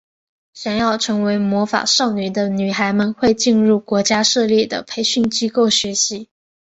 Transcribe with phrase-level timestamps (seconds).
[0.55, 6.27] 想要成为魔法少女的女孩们会进入国家设立的培训机构学习。